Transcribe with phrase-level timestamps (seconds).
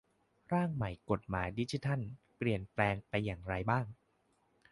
[0.53, 1.99] ร่างใหม่กฎหมายดิจิทัล
[2.37, 3.85] เปลี่ยนแปลงไปอย่างไรบ้าง